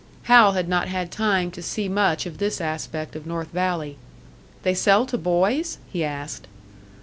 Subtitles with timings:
[0.23, 3.97] Hal had not had time to see much of this aspect of North Valley.
[4.63, 6.47] "They sell to boys?" he asked.